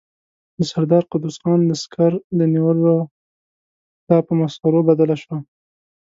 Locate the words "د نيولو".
2.39-2.93